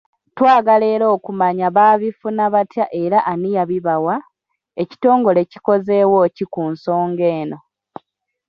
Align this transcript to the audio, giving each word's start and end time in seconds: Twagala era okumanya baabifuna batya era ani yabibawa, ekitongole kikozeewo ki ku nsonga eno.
Twagala 0.35 0.85
era 0.95 1.05
okumanya 1.15 1.67
baabifuna 1.75 2.43
batya 2.53 2.85
era 3.03 3.19
ani 3.31 3.49
yabibawa, 3.57 4.15
ekitongole 4.81 5.41
kikozeewo 5.51 6.19
ki 6.35 6.45
ku 6.53 6.61
nsonga 6.71 7.25
eno. 7.41 7.57